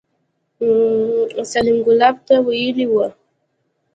سليم 1.51 1.77
ګلاب 1.85 2.15
ته 2.27 2.35
ويلي 2.47 2.85
وو. 2.89 3.05